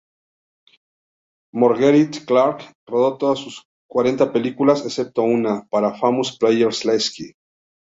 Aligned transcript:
Marguerite 1.53 2.25
Clark 2.25 2.71
rodó 2.87 3.17
todas 3.19 3.37
sus 3.37 3.61
cuarenta 3.87 4.33
películas, 4.33 4.83
excepto 4.83 5.21
una, 5.21 5.67
para 5.69 5.93
Famous 5.93 6.39
Players-Lasky. 6.39 7.33